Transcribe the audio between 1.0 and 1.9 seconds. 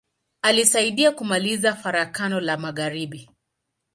kumaliza